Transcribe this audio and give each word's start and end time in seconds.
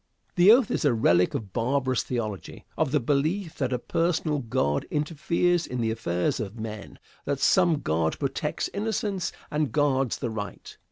The 0.35 0.51
oath 0.51 0.71
is 0.71 0.83
a 0.83 0.95
relic 0.95 1.35
of 1.35 1.53
barbarous 1.53 2.01
theology, 2.01 2.65
of 2.75 2.91
the 2.91 2.99
belief 2.99 3.59
that 3.59 3.71
a 3.71 3.77
personal 3.77 4.39
God 4.39 4.87
interferes 4.89 5.67
in 5.67 5.79
the 5.79 5.91
affairs 5.91 6.39
of 6.39 6.59
men; 6.59 6.97
that 7.25 7.39
some 7.39 7.81
God 7.81 8.17
protects 8.17 8.67
innocence 8.73 9.31
and 9.51 9.71
guards 9.71 10.17
the 10.17 10.31
right. 10.31 10.75